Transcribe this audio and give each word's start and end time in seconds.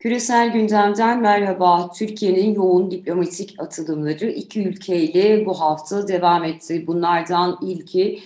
Küresel 0.00 0.52
gündemden 0.52 1.20
merhaba. 1.20 1.90
Türkiye'nin 1.92 2.54
yoğun 2.54 2.90
diplomatik 2.90 3.54
atılımları 3.58 4.30
iki 4.30 4.68
ülkeyle 4.68 5.46
bu 5.46 5.60
hafta 5.60 6.08
devam 6.08 6.44
etti. 6.44 6.86
Bunlardan 6.86 7.58
ilki 7.62 8.22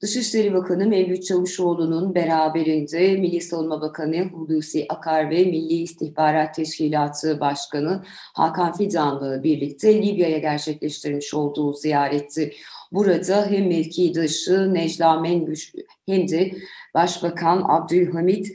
Dışişleri 0.00 0.54
Bakanı 0.54 0.86
Mevlüt 0.86 1.24
Çavuşoğlu'nun 1.24 2.14
beraberinde 2.14 3.16
Milli 3.16 3.40
Savunma 3.40 3.80
Bakanı 3.80 4.22
Hulusi 4.22 4.86
Akar 4.88 5.30
ve 5.30 5.44
Milli 5.44 5.82
İstihbarat 5.82 6.54
Teşkilatı 6.54 7.40
Başkanı 7.40 8.02
Hakan 8.34 8.72
Fidan'la 8.72 9.42
birlikte 9.42 10.02
Libya'ya 10.02 10.38
gerçekleştirmiş 10.38 11.34
olduğu 11.34 11.72
ziyaretti. 11.72 12.52
Burada 12.92 13.46
hem 13.50 13.68
mevkidaşı 13.68 14.74
Necla 14.74 15.20
Mengüş 15.20 15.72
hem 16.06 16.28
de 16.28 16.52
Başbakan 16.94 17.64
Abdülhamit 17.68 18.52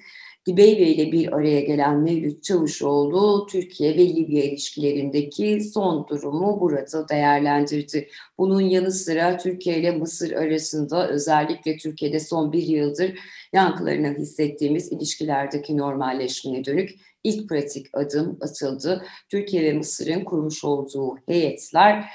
Dibeyve 0.48 0.88
ile 0.88 1.12
bir 1.12 1.34
araya 1.34 1.62
gelen 1.62 2.00
Mevlüt 2.00 2.44
Çavuşoğlu, 2.44 3.48
Türkiye 3.52 3.98
ve 3.98 4.16
Libya 4.16 4.44
ilişkilerindeki 4.44 5.62
son 5.62 6.08
durumu 6.08 6.60
burada 6.62 7.10
değerlendirdi. 7.10 8.10
Bunun 8.38 8.62
yanı 8.62 8.92
sıra 8.92 9.38
Türkiye 9.38 9.80
ile 9.80 9.92
Mısır 9.92 10.32
arasında 10.32 11.10
özellikle 11.10 11.78
Türkiye'de 11.78 12.20
son 12.20 12.54
bir 12.54 12.64
yıldır 12.64 13.20
yankılarını 13.54 14.18
hissettiğimiz 14.18 14.92
ilişkilerdeki 14.92 15.78
normalleşmeye 15.78 16.66
dönük 16.66 16.90
ilk 17.24 17.50
pratik 17.50 17.88
adım 17.94 18.38
atıldı. 18.42 19.06
Türkiye 19.30 19.64
ve 19.64 19.74
Mısır'ın 19.74 20.24
kurmuş 20.24 20.64
olduğu 20.64 21.18
heyetler 21.28 22.06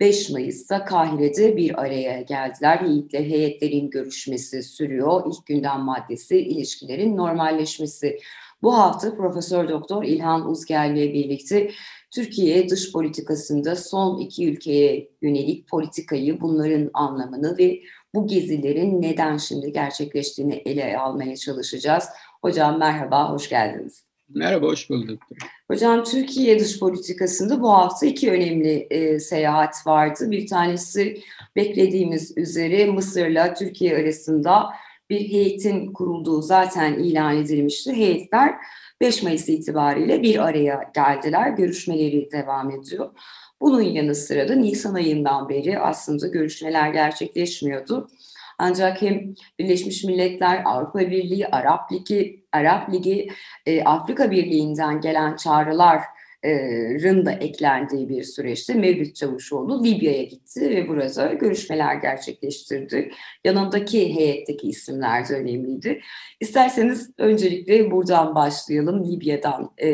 5 0.00 0.30
Mayıs'ta 0.30 0.84
Kahire'de 0.84 1.56
bir 1.56 1.80
araya 1.80 2.22
geldiler. 2.22 2.80
Heyetler, 2.80 3.20
heyetlerin 3.20 3.90
görüşmesi 3.90 4.62
sürüyor. 4.62 5.22
İlk 5.26 5.46
gündem 5.46 5.80
maddesi 5.80 6.38
ilişkilerin 6.38 7.16
normalleşmesi. 7.16 8.18
Bu 8.62 8.78
hafta 8.78 9.16
Profesör 9.16 9.68
Doktor 9.68 10.04
İlhan 10.04 10.50
Uzger 10.50 10.90
ile 10.90 11.12
birlikte 11.12 11.70
Türkiye 12.10 12.68
dış 12.68 12.92
politikasında 12.92 13.76
son 13.76 14.18
iki 14.18 14.48
ülkeye 14.48 15.08
yönelik 15.22 15.68
politikayı, 15.68 16.40
bunların 16.40 16.90
anlamını 16.94 17.58
ve 17.58 17.80
bu 18.14 18.26
gezilerin 18.26 19.02
neden 19.02 19.36
şimdi 19.36 19.72
gerçekleştiğini 19.72 20.54
ele 20.54 20.98
almaya 20.98 21.36
çalışacağız. 21.36 22.04
Hocam 22.42 22.78
merhaba, 22.78 23.32
hoş 23.32 23.48
geldiniz. 23.48 24.04
Merhaba, 24.34 24.66
hoş 24.66 24.90
bulduk. 24.90 25.22
Hocam 25.70 26.04
Türkiye 26.04 26.58
dış 26.60 26.78
politikasında 26.78 27.60
bu 27.60 27.70
hafta 27.70 28.06
iki 28.06 28.30
önemli 28.30 28.86
e, 28.90 29.20
seyahat 29.20 29.86
vardı. 29.86 30.30
Bir 30.30 30.46
tanesi 30.46 31.22
beklediğimiz 31.56 32.36
üzere 32.36 32.86
Mısır'la 32.86 33.54
Türkiye 33.54 33.96
arasında 33.96 34.66
bir 35.10 35.20
heyetin 35.20 35.92
kurulduğu 35.92 36.42
zaten 36.42 36.94
ilan 36.94 37.36
edilmişti. 37.36 37.92
Heyetler 37.92 38.54
5 39.00 39.22
Mayıs 39.22 39.48
itibariyle 39.48 40.22
bir 40.22 40.44
araya 40.46 40.90
geldiler. 40.94 41.50
Görüşmeleri 41.50 42.28
devam 42.32 42.70
ediyor. 42.70 43.10
Bunun 43.60 43.82
yanı 43.82 44.14
sıra 44.14 44.48
da 44.48 44.54
Nisan 44.54 44.94
ayından 44.94 45.48
beri 45.48 45.78
aslında 45.78 46.26
görüşmeler 46.26 46.92
gerçekleşmiyordu. 46.92 48.08
Ancak 48.58 49.02
hem 49.02 49.34
Birleşmiş 49.58 50.04
Milletler, 50.04 50.62
Avrupa 50.64 50.98
Birliği, 50.98 51.46
Arap 51.46 51.92
Ligi, 51.92 52.45
Arap 52.56 52.92
Ligi, 52.92 53.28
e, 53.66 53.84
Afrika 53.84 54.30
Birliği'nden 54.30 55.00
gelen 55.00 55.36
çağrılar 55.36 56.02
da 57.04 57.32
eklendiği 57.32 58.08
bir 58.08 58.22
süreçte 58.22 58.74
Mevlüt 58.74 59.16
Çavuşoğlu 59.16 59.84
Libya'ya 59.84 60.22
gitti 60.22 60.70
ve 60.70 60.88
burada 60.88 61.32
görüşmeler 61.32 61.94
gerçekleştirdi. 61.94 63.10
Yanındaki 63.44 64.14
heyetteki 64.14 64.68
isimler 64.68 65.28
de 65.28 65.34
önemliydi. 65.34 66.00
İsterseniz 66.40 67.10
öncelikle 67.18 67.90
buradan 67.90 68.34
başlayalım. 68.34 69.12
Libya'dan 69.12 69.70
e, 69.78 69.88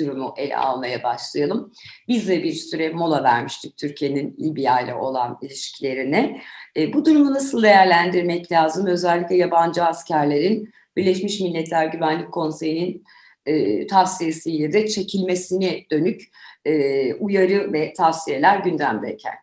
durumu 0.00 0.34
ele 0.36 0.56
almaya 0.56 1.02
başlayalım. 1.02 1.72
Biz 2.08 2.28
de 2.28 2.42
bir 2.42 2.52
süre 2.52 2.90
mola 2.90 3.24
vermiştik 3.24 3.76
Türkiye'nin 3.76 4.36
Libya 4.40 4.80
ile 4.80 4.94
olan 4.94 5.38
ilişkilerine. 5.42 6.40
E, 6.76 6.92
bu 6.92 7.04
durumu 7.04 7.34
nasıl 7.34 7.62
değerlendirmek 7.62 8.52
lazım? 8.52 8.86
Özellikle 8.86 9.36
yabancı 9.36 9.84
askerlerin 9.84 10.72
Birleşmiş 10.96 11.40
Milletler 11.40 11.86
Güvenlik 11.86 12.32
Konseyi'nin 12.32 13.04
e, 13.46 13.86
tavsiyesiyle 13.86 14.72
de 14.72 14.88
çekilmesine 14.88 15.86
dönük 15.90 16.22
e, 16.64 17.14
uyarı 17.14 17.72
ve 17.72 17.92
tavsiyeler 17.92 18.58
gündemdeyken. 18.58 19.34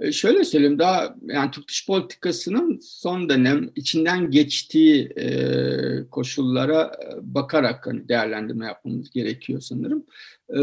E, 0.00 0.12
şöyle 0.12 0.44
söyleyeyim 0.44 0.78
daha 0.78 1.16
yani 1.22 1.50
Türk 1.50 1.68
dış 1.68 1.86
politikasının 1.86 2.78
son 2.82 3.28
dönem 3.28 3.70
içinden 3.76 4.30
geçtiği 4.30 5.04
e, 5.06 5.30
koşullara 6.10 6.82
e, 6.82 7.34
bakarak 7.34 7.86
hani 7.86 8.08
değerlendirme 8.08 8.66
yapmamız 8.66 9.10
gerekiyor 9.10 9.60
sanırım. 9.60 10.06
E, 10.48 10.60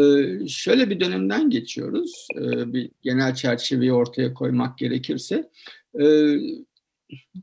şöyle 0.48 0.90
bir 0.90 1.00
dönemden 1.00 1.50
geçiyoruz. 1.50 2.28
E, 2.36 2.74
bir 2.74 2.92
genel 3.02 3.36
çerçeveyi 3.36 3.94
ortaya 3.94 4.34
koymak 4.34 4.78
gerekirse. 4.78 5.50
E, 6.00 6.06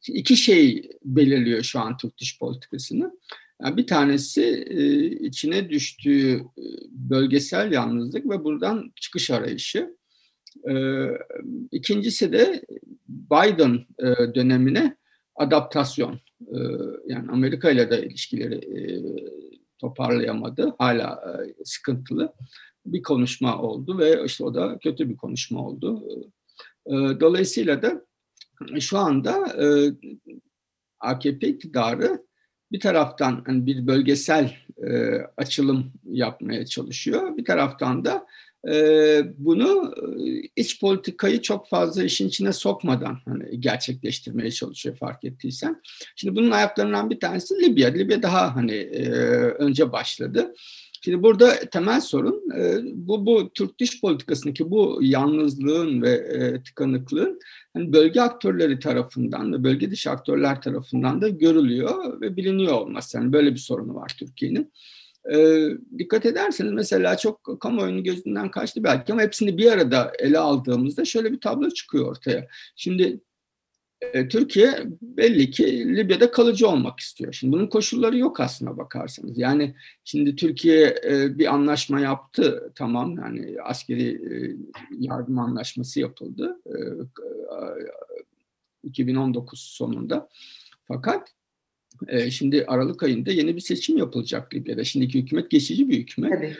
iki 0.08 0.36
şey 0.36 0.90
belirliyor 1.04 1.62
şu 1.62 1.80
an 1.80 1.96
Türk 1.96 2.18
dış 2.18 2.38
politikasını. 2.38 3.18
Yani 3.62 3.76
bir 3.76 3.86
tanesi 3.86 4.42
e, 4.70 5.04
içine 5.06 5.70
düştüğü 5.70 6.36
e, 6.36 6.44
bölgesel 6.90 7.72
yalnızlık 7.72 8.30
ve 8.30 8.44
buradan 8.44 8.92
çıkış 8.96 9.30
arayışı. 9.30 9.96
E, 10.70 10.74
ikincisi 11.72 12.32
de 12.32 12.64
Biden 13.08 13.86
dönemine 14.34 14.96
adaptasyon. 15.36 16.20
Yani 17.06 17.30
Amerika 17.30 17.70
ile 17.70 17.90
de 17.90 18.06
ilişkileri 18.06 18.60
toparlayamadı. 19.78 20.74
Hala 20.78 21.36
sıkıntılı 21.64 22.32
bir 22.86 23.02
konuşma 23.02 23.62
oldu 23.62 23.98
ve 23.98 24.24
işte 24.26 24.44
o 24.44 24.54
da 24.54 24.78
kötü 24.78 25.10
bir 25.10 25.16
konuşma 25.16 25.66
oldu. 25.66 26.04
Dolayısıyla 27.20 27.82
da 27.82 28.06
şu 28.80 28.98
anda 28.98 29.56
AKP 31.00 31.48
iktidarı 31.48 32.24
bir 32.72 32.80
taraftan 32.80 33.42
hani 33.46 33.66
bir 33.66 33.86
bölgesel 33.86 34.56
e, 34.86 35.18
açılım 35.36 35.92
yapmaya 36.04 36.66
çalışıyor. 36.66 37.36
Bir 37.36 37.44
taraftan 37.44 38.04
da 38.04 38.26
e, 38.68 38.76
bunu 39.38 39.94
e, 39.96 40.42
iç 40.56 40.80
politikayı 40.80 41.42
çok 41.42 41.68
fazla 41.68 42.04
işin 42.04 42.28
içine 42.28 42.52
sokmadan 42.52 43.18
hani 43.24 43.60
gerçekleştirmeye 43.60 44.50
çalışıyor 44.50 44.96
fark 44.96 45.24
ettiysen. 45.24 45.82
Şimdi 46.16 46.36
bunun 46.36 46.50
ayaklarından 46.50 47.10
bir 47.10 47.20
tanesi 47.20 47.54
Libya. 47.54 47.88
Libya 47.88 48.22
daha 48.22 48.56
hani 48.56 48.74
e, 48.74 49.08
önce 49.38 49.92
başladı. 49.92 50.54
Şimdi 51.04 51.22
burada 51.22 51.54
temel 51.56 52.00
sorun 52.00 52.42
e, 52.58 52.78
bu, 52.84 53.26
bu 53.26 53.50
Türk 53.54 53.80
dış 53.80 54.00
politikasındaki 54.00 54.70
bu 54.70 54.98
yalnızlığın 55.02 56.02
ve 56.02 56.10
e, 56.10 56.62
tıkanıklığın 56.62 57.38
hani 57.74 57.92
bölge 57.92 58.20
aktörleri 58.20 58.78
tarafından 58.78 59.52
da 59.52 59.64
bölge 59.64 59.90
dışı 59.90 60.10
aktörler 60.10 60.62
tarafından 60.62 61.22
da 61.22 61.28
görülüyor 61.28 62.20
ve 62.20 62.36
biliniyor 62.36 62.72
olması. 62.72 63.16
Yani 63.16 63.32
böyle 63.32 63.52
bir 63.52 63.58
sorunu 63.58 63.94
var 63.94 64.16
Türkiye'nin. 64.18 64.72
E, 65.32 65.68
dikkat 65.98 66.26
ederseniz 66.26 66.72
mesela 66.72 67.16
çok 67.16 67.60
kamuoyunun 67.60 68.04
gözünden 68.04 68.50
kaçtı 68.50 68.84
belki 68.84 69.12
ama 69.12 69.22
hepsini 69.22 69.58
bir 69.58 69.72
arada 69.72 70.12
ele 70.18 70.38
aldığımızda 70.38 71.04
şöyle 71.04 71.32
bir 71.32 71.40
tablo 71.40 71.70
çıkıyor 71.70 72.08
ortaya. 72.08 72.46
Şimdi 72.76 73.20
e, 74.00 74.28
Türkiye 74.28 74.86
belli 75.02 75.50
ki 75.50 75.96
Libya'da 75.96 76.30
kalıcı 76.30 76.68
olmak 76.68 77.00
istiyor. 77.00 77.32
Şimdi 77.32 77.52
bunun 77.52 77.66
koşulları 77.66 78.18
yok 78.18 78.40
aslına 78.40 78.76
bakarsanız. 78.76 79.38
Yani 79.38 79.74
şimdi 80.04 80.36
Türkiye 80.36 80.94
e, 81.04 81.38
bir 81.38 81.54
anlaşma 81.54 82.00
yaptı 82.00 82.72
tamam 82.74 83.16
yani 83.18 83.56
askeri 83.62 84.08
e, 84.08 84.56
yardım 84.98 85.38
anlaşması 85.38 86.00
yapıldı 86.00 86.60
2019 88.82 89.60
sonunda. 89.60 90.28
Fakat 90.88 91.34
şimdi 92.30 92.64
Aralık 92.66 93.02
ayında 93.02 93.30
yeni 93.30 93.56
bir 93.56 93.60
seçim 93.60 93.98
yapılacak 93.98 94.54
Libya'da. 94.54 94.84
Şimdiki 94.84 95.18
hükümet 95.18 95.50
geçici 95.50 95.88
bir 95.88 95.98
hükümet. 95.98 96.32
Tabii. 96.32 96.56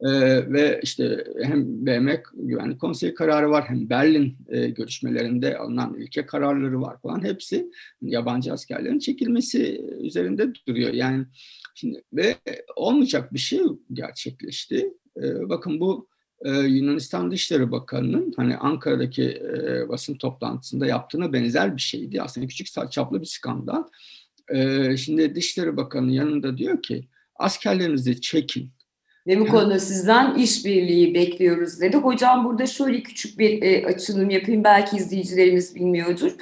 Ee, 0.00 0.52
ve 0.52 0.80
işte 0.82 1.24
hem 1.42 1.86
BM 1.86 2.22
Güvenlik 2.34 2.80
Konseyi 2.80 3.14
kararı 3.14 3.50
var 3.50 3.64
hem 3.68 3.90
Berlin 3.90 4.36
e, 4.48 4.68
görüşmelerinde 4.68 5.58
alınan 5.58 5.94
ülke 5.94 6.26
kararları 6.26 6.80
var 6.80 7.00
falan 7.02 7.24
hepsi 7.24 7.70
yabancı 8.02 8.52
askerlerin 8.52 8.98
çekilmesi 8.98 9.80
üzerinde 10.00 10.52
duruyor. 10.68 10.92
Yani 10.92 11.26
şimdi 11.74 12.02
ve 12.12 12.36
olmayacak 12.76 13.34
bir 13.34 13.38
şey 13.38 13.60
gerçekleşti. 13.92 14.94
E, 15.22 15.48
bakın 15.48 15.80
bu 15.80 16.08
e, 16.44 16.50
Yunanistan 16.50 17.30
Dışişleri 17.30 17.70
Bakanı'nın 17.70 18.32
hani 18.36 18.56
Ankara'daki 18.56 19.24
e, 19.24 19.88
basın 19.88 20.14
toplantısında 20.14 20.86
yaptığına 20.86 21.32
benzer 21.32 21.76
bir 21.76 21.80
şeydi. 21.80 22.22
Aslında 22.22 22.46
küçük 22.46 22.90
çaplı 22.90 23.20
bir 23.20 23.26
skandal. 23.26 23.84
E, 24.54 24.96
şimdi 24.96 25.34
Dışişleri 25.34 25.76
Bakanı 25.76 26.12
yanında 26.12 26.58
diyor 26.58 26.82
ki 26.82 27.08
askerlerinizi 27.36 28.20
çekin 28.20 28.70
ve 29.28 29.40
bu 29.40 29.46
konuda 29.46 29.78
sizden 29.78 30.34
işbirliği 30.34 31.14
bekliyoruz 31.14 31.80
dedi. 31.80 31.96
Hocam 31.96 32.44
burada 32.44 32.66
şöyle 32.66 33.02
küçük 33.02 33.38
bir 33.38 33.62
e, 33.62 33.86
açılım 33.86 34.30
yapayım. 34.30 34.64
Belki 34.64 34.96
izleyicilerimiz 34.96 35.74
bilmiyordur. 35.74 36.32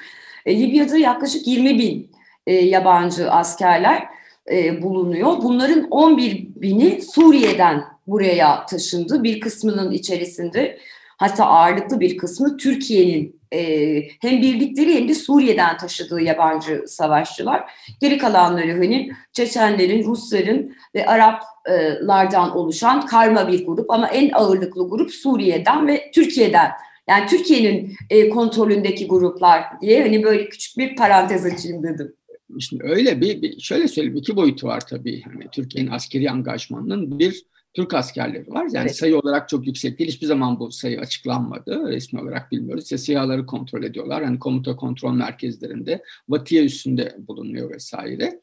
E, 0.46 0.60
Libya'da 0.60 0.98
yaklaşık 0.98 1.46
20 1.46 1.78
bin 1.78 2.10
e, 2.46 2.54
yabancı 2.54 3.30
askerler 3.30 4.08
e, 4.50 4.82
bulunuyor. 4.82 5.42
Bunların 5.42 5.88
11 5.90 6.48
bini 6.56 7.02
Suriye'den 7.02 7.84
buraya 8.06 8.66
taşındı. 8.66 9.22
Bir 9.22 9.40
kısmının 9.40 9.92
içerisinde 9.92 10.78
hatta 11.16 11.46
ağırlıklı 11.46 12.00
bir 12.00 12.16
kısmı 12.16 12.56
Türkiye'nin 12.56 13.40
e, 13.52 14.00
hem 14.20 14.42
bildikleri 14.42 14.94
hem 14.94 15.08
de 15.08 15.14
Suriye'den 15.14 15.76
taşıdığı 15.76 16.20
yabancı 16.20 16.84
savaşçılar. 16.86 17.70
Geri 18.00 18.18
kalanları 18.18 18.72
hani 18.72 19.10
Çeçenlerin, 19.32 20.04
Rusların 20.04 20.76
ve 20.94 21.06
Araplardan 21.06 22.56
oluşan 22.56 23.06
karma 23.06 23.48
bir 23.48 23.66
grup 23.66 23.90
ama 23.90 24.08
en 24.08 24.30
ağırlıklı 24.34 24.88
grup 24.88 25.10
Suriye'den 25.10 25.86
ve 25.86 26.10
Türkiye'den. 26.14 26.70
Yani 27.08 27.26
Türkiye'nin 27.26 27.96
e, 28.10 28.28
kontrolündeki 28.28 29.08
gruplar 29.08 29.64
diye 29.80 30.02
hani 30.02 30.22
böyle 30.22 30.48
küçük 30.48 30.78
bir 30.78 30.96
parantez 30.96 31.46
açayım 31.46 31.82
dedim. 31.82 32.14
Şimdi 32.60 32.84
öyle 32.84 33.20
bir, 33.20 33.42
bir 33.42 33.60
şöyle 33.60 33.88
söyleyeyim 33.88 34.16
iki 34.16 34.36
boyutu 34.36 34.66
var 34.66 34.80
tabii. 34.80 35.22
Hani 35.22 35.44
Türkiye'nin 35.52 35.90
askeri 35.90 36.30
angajmanının 36.30 37.18
bir 37.18 37.46
Türk 37.76 37.94
askerleri 37.94 38.50
var. 38.50 38.66
Yani 38.72 38.86
evet. 38.86 38.96
sayı 38.96 39.18
olarak 39.18 39.48
çok 39.48 39.66
yüksek 39.66 39.98
değil. 39.98 40.10
Hiçbir 40.10 40.26
zaman 40.26 40.60
bu 40.60 40.72
sayı 40.72 41.00
açıklanmadı. 41.00 41.88
Resmi 41.88 42.20
olarak 42.20 42.52
bilmiyoruz. 42.52 42.84
İşte 42.84 42.98
SİHA'ları 42.98 43.46
kontrol 43.46 43.82
ediyorlar. 43.82 44.24
Hani 44.24 44.38
komuta 44.38 44.76
kontrol 44.76 45.12
merkezlerinde 45.12 46.02
Vatiye 46.28 46.64
üstünde 46.64 47.16
bulunuyor 47.18 47.70
vesaire. 47.70 48.40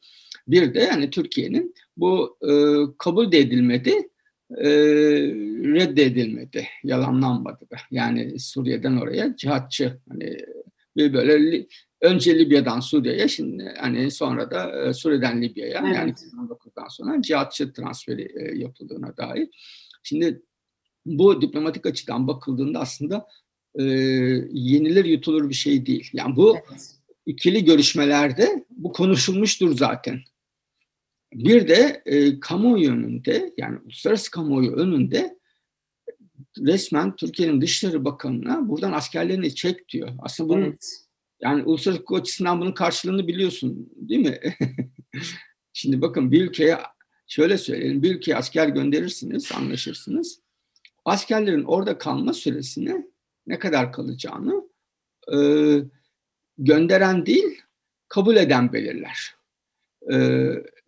Bir 0.48 0.74
de 0.74 0.80
yani 0.80 1.10
Türkiye'nin 1.10 1.74
bu 1.96 2.38
e, 2.42 2.52
kabul 2.98 3.32
de 3.32 3.38
edilmedi, 3.38 4.08
e, 4.58 4.70
reddedilmedi, 5.74 6.66
yalanlanmadı 6.84 7.70
da. 7.70 7.76
Yani 7.90 8.38
Suriye'den 8.38 8.96
oraya 8.96 9.36
cihatçı 9.36 9.98
hani 10.08 10.36
bir 10.96 11.12
böyle 11.12 11.66
önce 12.00 12.38
Libya'dan 12.38 12.80
Suriye'ye 12.80 13.28
şimdi 13.28 13.74
hani 13.80 14.10
sonra 14.10 14.50
da 14.50 14.88
e, 14.88 14.92
Suriye'den 14.92 15.42
Libya'ya 15.42 15.82
evet. 15.86 15.96
yani 15.96 16.14
2019'dan 16.84 16.88
sonra 16.88 17.22
cihatçı 17.22 17.72
transferi 17.72 18.22
e, 18.22 18.58
yapıldığına 18.58 19.16
dair. 19.16 19.48
Şimdi 20.02 20.42
bu 21.06 21.40
diplomatik 21.40 21.86
açıdan 21.86 22.28
bakıldığında 22.28 22.80
aslında 22.80 23.26
e, 23.78 23.82
yenilir 24.52 25.04
yutulur 25.04 25.48
bir 25.48 25.54
şey 25.54 25.86
değil. 25.86 26.10
Yani 26.12 26.36
bu 26.36 26.56
evet. 26.68 26.94
ikili 27.26 27.64
görüşmelerde 27.64 28.64
bu 28.70 28.92
konuşulmuştur 28.92 29.76
zaten. 29.76 30.20
Bir 31.32 31.68
de 31.68 32.02
e, 32.06 32.40
kamuoyu 32.40 32.92
önünde 32.92 33.54
yani 33.56 33.78
uluslararası 33.84 34.30
kamuoyu 34.30 34.72
önünde 34.72 35.38
resmen 36.58 37.16
Türkiye'nin 37.16 37.60
Dışişleri 37.60 38.04
Bakanı'na 38.04 38.68
buradan 38.68 38.92
askerlerini 38.92 39.54
çek 39.54 39.88
diyor. 39.88 40.08
Aslında 40.18 40.48
bunun 40.48 40.62
evet. 40.62 41.00
Yani 41.40 41.62
uluslararası 41.62 42.02
hukuk 42.02 42.18
açısından 42.18 42.60
bunun 42.60 42.72
karşılığını 42.72 43.28
biliyorsun 43.28 43.90
değil 43.96 44.20
mi? 44.20 44.38
Şimdi 45.76 46.02
bakın 46.02 46.32
bir 46.32 46.44
ülkeye 46.44 46.78
şöyle 47.26 47.58
söyleyelim 47.58 48.02
bir 48.02 48.16
ülkeye 48.16 48.36
asker 48.36 48.68
gönderirsiniz 48.68 49.52
anlaşırsınız. 49.52 50.40
Askerlerin 51.04 51.64
orada 51.64 51.98
kalma 51.98 52.32
süresini 52.32 53.06
ne 53.46 53.58
kadar 53.58 53.92
kalacağını 53.92 54.68
e, 55.34 55.38
gönderen 56.58 57.26
değil 57.26 57.62
kabul 58.08 58.36
eden 58.36 58.72
belirler. 58.72 59.34
E, 60.12 60.16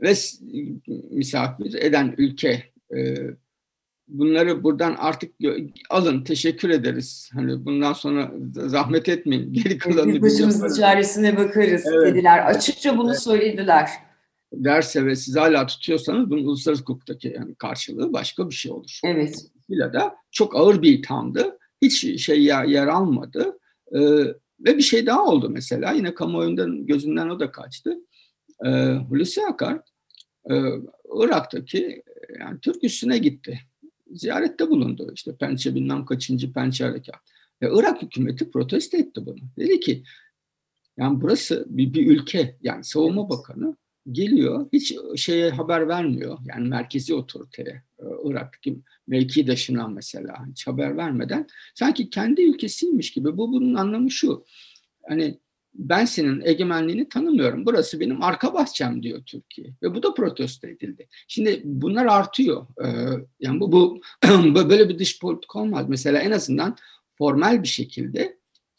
ve 0.00 0.14
misafir 1.10 1.74
eden 1.74 2.14
ülke 2.18 2.62
e, 2.96 3.16
bunları 4.08 4.64
buradan 4.64 4.96
artık 4.98 5.34
alın 5.90 6.24
teşekkür 6.24 6.70
ederiz. 6.70 7.30
Hani 7.32 7.64
bundan 7.64 7.92
sonra 7.92 8.32
zahmet 8.52 9.08
etmeyin. 9.08 9.52
Geri 9.52 9.78
kalanını 9.78 10.14
biz 10.14 10.22
başımızın 10.22 10.80
çaresine 10.80 11.36
bakarız 11.36 11.86
evet. 11.86 12.06
dediler. 12.06 12.46
Açıkça 12.46 12.98
bunu 12.98 13.10
evet. 13.10 13.22
söylediler. 13.22 14.06
Derse 14.52 15.06
ve 15.06 15.16
siz 15.16 15.37
hala 15.37 15.66
tutuyorsanız 15.66 16.31
bunun 16.31 16.44
uluslararası 16.44 16.82
hukuktaki 16.82 17.34
yani 17.37 17.54
karşılığı 17.54 18.12
başka 18.12 18.50
bir 18.50 18.54
şey 18.54 18.72
olur. 18.72 19.00
Evet. 19.04 19.34
Dolayısıyla 19.69 19.93
da 19.93 20.16
çok 20.31 20.56
ağır 20.56 20.82
bir 20.82 20.98
ithamdı. 20.98 21.58
Hiç 21.82 22.22
şey 22.25 22.44
yer, 22.44 22.64
yer 22.64 22.87
almadı. 22.87 23.58
Ee, 23.93 24.00
ve 24.60 24.78
bir 24.78 24.82
şey 24.82 25.06
daha 25.06 25.25
oldu 25.25 25.50
mesela. 25.50 25.93
Yine 25.93 26.14
kamuoyundan 26.14 26.87
gözünden 26.87 27.28
o 27.28 27.40
da 27.40 27.50
kaçtı. 27.50 27.98
Ee, 28.64 28.69
Hulusi 29.08 29.46
Akar 29.46 29.81
e, 30.50 30.54
Irak'taki 31.14 32.02
yani 32.40 32.60
Türk 32.60 32.84
üstüne 32.84 33.19
gitti 33.19 33.60
ziyarette 34.12 34.70
bulundu. 34.70 35.12
İşte 35.14 35.37
pençe 35.37 35.75
bilmem 35.75 36.04
kaçıncı 36.04 36.52
pençe 36.52 36.84
harekat. 36.84 37.20
Ve 37.62 37.70
Irak 37.72 38.02
hükümeti 38.02 38.50
protesto 38.50 38.96
etti 38.96 39.26
bunu. 39.26 39.40
Dedi 39.58 39.81
ki 39.81 40.04
yani 40.96 41.20
burası 41.20 41.66
bir, 41.69 41.94
bir 41.94 42.06
ülke 42.06 42.56
yani 42.62 42.84
savunma 42.84 43.31
bakanı 43.31 43.76
geliyor 44.12 44.69
hiç 44.73 44.94
şeye 45.17 45.50
haber 45.50 45.88
vermiyor. 45.88 46.38
Yani 46.44 46.69
merkezi 46.69 47.14
otoriteye 47.14 47.82
Irak'taki 48.25 48.79
mevki 49.06 49.47
daşına 49.47 49.88
mesela 49.88 50.47
hiç 50.50 50.67
haber 50.67 50.97
vermeden 50.97 51.47
sanki 51.75 52.11
kendi 52.11 52.43
ülkesiymiş 52.43 53.12
gibi. 53.12 53.37
Bu 53.37 53.53
bunun 53.53 53.75
anlamı 53.75 54.11
şu. 54.11 54.44
Hani 55.08 55.38
ben 55.79 56.05
senin 56.05 56.41
egemenliğini 56.44 57.08
tanımıyorum. 57.08 57.67
Burası 57.67 58.00
benim 58.00 58.23
arka 58.23 58.55
bahçem 58.55 59.03
diyor 59.03 59.23
Türkiye. 59.26 59.69
Ve 59.82 59.94
bu 59.94 60.03
da 60.03 60.14
protesto 60.14 60.67
edildi. 60.67 61.08
Şimdi 61.29 61.61
bunlar 61.64 62.06
artıyor. 62.06 62.67
Yani 63.41 63.61
bu, 63.61 63.73
bu 63.73 64.00
böyle 64.69 64.88
bir 64.88 64.99
dış 64.99 65.20
politik 65.20 65.56
olmaz. 65.56 65.87
Mesela 65.88 66.19
en 66.19 66.31
azından 66.31 66.76
formel 67.19 67.62
bir 67.62 67.69
şekilde 67.69 68.37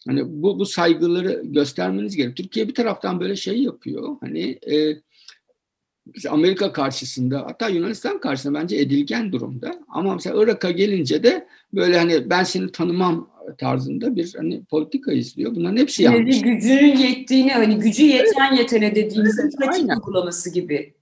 hani 0.07 0.23
bu, 0.25 0.59
bu 0.59 0.65
saygıları 0.65 1.41
göstermeniz 1.45 2.15
gerekiyor. 2.15 2.35
Türkiye 2.35 2.67
bir 2.67 2.73
taraftan 2.73 3.19
böyle 3.19 3.35
şey 3.35 3.63
yapıyor. 3.63 4.17
Hani 4.21 4.59
e, 4.71 5.01
Amerika 6.29 6.71
karşısında 6.71 7.39
hatta 7.39 7.69
Yunanistan 7.69 8.19
karşısında 8.19 8.59
bence 8.59 8.77
edilgen 8.77 9.31
durumda. 9.31 9.79
Ama 9.87 10.13
mesela 10.13 10.43
Irak'a 10.43 10.71
gelince 10.71 11.23
de 11.23 11.47
böyle 11.73 11.97
hani 11.97 12.29
ben 12.29 12.43
seni 12.43 12.71
tanımam 12.71 13.29
tarzında 13.57 14.15
bir 14.15 14.33
hani 14.37 14.63
politika 14.63 15.11
izliyor. 15.11 15.55
Bunların 15.55 15.77
hepsi 15.77 16.03
yanlış. 16.03 16.41
Gücünün 16.41 16.97
yettiğini 16.97 17.51
hani 17.51 17.75
gücü 17.79 18.03
yeten 18.03 18.49
evet. 18.49 18.59
yetene 18.59 18.95
dediğimiz 18.95 19.39
evet, 19.39 19.53
pratik 19.57 19.89
uygulaması 19.89 20.53
gibi. 20.53 20.93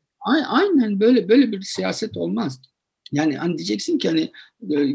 Aynen 0.48 1.00
böyle 1.00 1.30
böyle 1.30 1.52
bir 1.52 1.62
siyaset 1.62 2.18
olmaz. 2.18 2.62
Yani 3.12 3.36
hani 3.38 3.58
diyeceksin 3.58 3.98
ki 3.98 4.08
hani 4.08 4.32
e, 4.70 4.86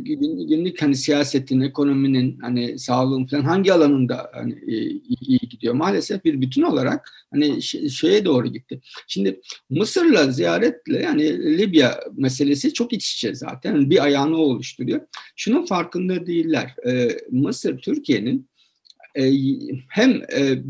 günlük 0.47 0.83
hani 0.83 0.97
siyasetin, 0.97 1.61
ekonominin, 1.61 2.39
hani 2.39 2.79
sağlığın 2.79 3.27
falan 3.27 3.43
hangi 3.43 3.73
alanında 3.73 4.31
hani 4.35 4.53
e, 4.53 4.75
iyi 5.21 5.39
gidiyor? 5.39 5.75
Maalesef 5.75 6.25
bir 6.25 6.41
bütün 6.41 6.63
olarak 6.63 7.11
hani 7.31 7.63
şeye 7.91 8.25
doğru 8.25 8.49
gitti. 8.53 8.81
Şimdi 9.07 9.41
Mısır'la 9.71 10.31
ziyaretle 10.31 11.03
yani 11.03 11.59
Libya 11.59 12.01
meselesi 12.17 12.73
çok 12.73 12.93
iç 12.93 13.15
içe 13.15 13.35
zaten. 13.35 13.91
Bir 13.91 14.05
ayağını 14.05 14.37
oluşturuyor. 14.37 15.01
Şunun 15.37 15.67
farkında 15.67 16.27
değiller. 16.27 16.75
Ee, 16.87 17.09
Mısır 17.31 17.79
Türkiye'nin 17.79 18.49
e, 19.15 19.33
hem 19.89 20.21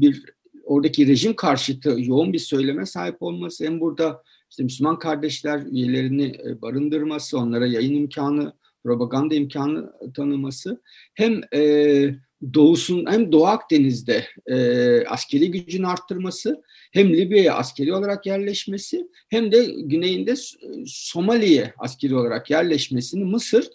bir 0.00 0.25
oradaki 0.64 1.06
rejim 1.06 1.37
karşıtı 1.37 1.97
yoğun 1.99 2.32
bir 2.32 2.38
söyleme 2.38 2.87
sahip 2.87 3.23
olması 3.23 3.64
hem 3.64 3.80
burada 3.80 4.23
işte 4.50 4.62
Müslüman 4.62 4.99
kardeşler 4.99 5.62
üyelerini 5.71 6.37
e, 6.47 6.62
barındırması, 6.62 7.38
onlara 7.38 7.66
yayın 7.66 7.95
imkanı, 7.95 8.52
propaganda 8.85 9.35
imkanı 9.35 9.92
tanıması 10.14 10.83
hem 11.14 11.40
e, 11.54 12.14
doğusun 12.54 13.07
hem 13.09 13.33
Doğu 13.33 13.47
Akdeniz'de 13.47 14.25
e, 14.47 14.57
askeri 15.07 15.50
gücünü 15.50 15.87
arttırması 15.87 16.62
hem 16.92 17.12
Libya'ya 17.12 17.54
askeri 17.54 17.95
olarak 17.95 18.26
yerleşmesi 18.26 19.09
hem 19.30 19.52
de 19.52 19.64
güneyinde 19.64 20.35
Somali'ye 20.87 21.75
askeri 21.78 22.14
olarak 22.16 22.50
yerleşmesini 22.50 23.25
Mısır 23.25 23.69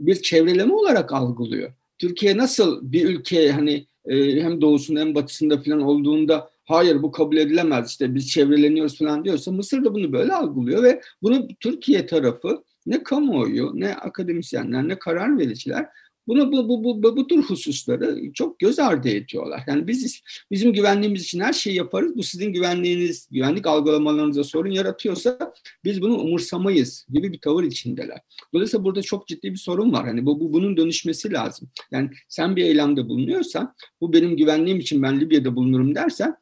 bir 0.00 0.22
çevreleme 0.22 0.74
olarak 0.74 1.12
algılıyor. 1.12 1.72
Türkiye 1.98 2.36
nasıl 2.36 2.92
bir 2.92 3.04
ülke 3.04 3.50
hani 3.50 3.86
e, 4.06 4.42
hem 4.42 4.60
doğusunda 4.60 5.00
hem 5.00 5.14
batısında 5.14 5.62
falan 5.62 5.80
olduğunda 5.80 6.50
hayır 6.66 7.02
bu 7.02 7.12
kabul 7.12 7.36
edilemez 7.36 7.90
işte 7.90 8.14
biz 8.14 8.28
çevreleniyoruz 8.28 8.98
falan 8.98 9.24
diyorsa 9.24 9.52
Mısır 9.52 9.84
da 9.84 9.94
bunu 9.94 10.12
böyle 10.12 10.34
algılıyor 10.34 10.82
ve 10.82 11.00
bunu 11.22 11.48
Türkiye 11.60 12.06
tarafı 12.06 12.62
ne 12.86 13.02
kamuoyu 13.02 13.70
ne 13.74 13.94
akademisyenler 13.94 14.88
ne 14.88 14.98
karar 14.98 15.38
vericiler 15.38 15.88
bunu 16.28 16.52
bu, 16.52 16.68
bu, 16.68 16.84
bu, 16.84 17.02
bu, 17.02 17.16
bu 17.16 17.26
tür 17.26 17.42
hususları 17.42 18.32
çok 18.34 18.58
göz 18.58 18.78
ardı 18.78 19.08
ediyorlar. 19.08 19.62
Yani 19.66 19.88
biz 19.88 20.22
bizim 20.50 20.72
güvenliğimiz 20.72 21.22
için 21.22 21.40
her 21.40 21.52
şeyi 21.52 21.76
yaparız. 21.76 22.16
Bu 22.16 22.22
sizin 22.22 22.52
güvenliğiniz, 22.52 23.28
güvenlik 23.30 23.66
algılamalarınıza 23.66 24.44
sorun 24.44 24.70
yaratıyorsa 24.70 25.52
biz 25.84 26.02
bunu 26.02 26.18
umursamayız 26.18 27.06
gibi 27.12 27.32
bir 27.32 27.40
tavır 27.40 27.64
içindeler. 27.64 28.18
Dolayısıyla 28.54 28.84
burada 28.84 29.02
çok 29.02 29.28
ciddi 29.28 29.52
bir 29.52 29.58
sorun 29.58 29.92
var. 29.92 30.06
Hani 30.06 30.26
bu, 30.26 30.40
bu 30.40 30.52
bunun 30.52 30.76
dönüşmesi 30.76 31.32
lazım. 31.32 31.68
Yani 31.90 32.10
sen 32.28 32.56
bir 32.56 32.64
eylemde 32.64 33.08
bulunuyorsan 33.08 33.74
bu 34.00 34.12
benim 34.12 34.36
güvenliğim 34.36 34.78
için 34.78 35.02
ben 35.02 35.20
Libya'da 35.20 35.56
bulunurum 35.56 35.94
dersen 35.94 36.36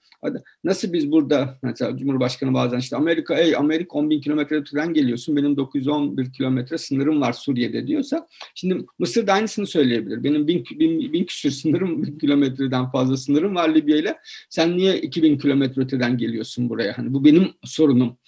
Nasıl 0.65 0.93
biz 0.93 1.13
burada 1.13 1.59
mesela 1.63 1.97
Cumhurbaşkanı 1.97 2.55
bazen 2.55 2.79
işte 2.79 2.97
Amerika 2.97 3.35
ey 3.35 3.57
Amerika 3.57 3.99
10 3.99 4.11
bin 4.11 4.21
kilometre 4.21 4.57
öteden 4.57 4.95
geliyorsun 4.95 5.37
benim 5.37 5.57
911 5.57 6.33
kilometre 6.33 6.79
sınırım 6.79 7.21
var 7.21 7.33
Suriye'de 7.33 7.87
diyorsa 7.87 8.29
şimdi 8.55 8.87
Mısır 8.99 9.27
da 9.27 9.33
aynısını 9.33 9.67
söyleyebilir. 9.75 10.25
Benim 10.25 10.49
bin, 10.49 10.65
bin, 10.71 11.13
bin 11.13 11.25
küsür 11.25 11.51
sınırım 11.51 12.03
bin 12.03 12.19
kilometreden 12.19 12.91
fazla 12.91 13.17
sınırım 13.17 13.55
var 13.55 13.75
Libya 13.75 13.97
ile 13.97 14.17
sen 14.51 14.77
niye 14.77 15.01
2000 15.01 15.39
kilometre 15.39 15.83
öteden 15.83 16.19
geliyorsun 16.19 16.69
buraya? 16.69 16.99
Hani 16.99 17.15
bu 17.15 17.25
benim 17.25 17.49
sorunum 17.65 18.19